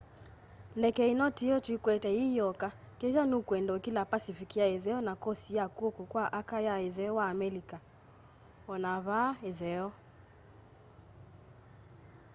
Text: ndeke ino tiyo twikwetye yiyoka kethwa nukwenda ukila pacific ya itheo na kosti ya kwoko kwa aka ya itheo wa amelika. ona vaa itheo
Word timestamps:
ndeke 0.77 1.03
ino 1.13 1.25
tiyo 1.37 1.55
twikwetye 1.65 2.09
yiyoka 2.19 2.67
kethwa 2.99 3.23
nukwenda 3.29 3.71
ukila 3.77 4.01
pacific 4.11 4.51
ya 4.61 4.65
itheo 4.75 4.99
na 5.07 5.13
kosti 5.23 5.51
ya 5.59 5.65
kwoko 5.75 6.01
kwa 6.11 6.23
aka 6.39 6.57
ya 6.67 6.75
itheo 6.87 7.13
wa 7.19 7.25
amelika. 7.33 7.77
ona 8.73 8.91
vaa 9.07 9.33
itheo 9.49 9.89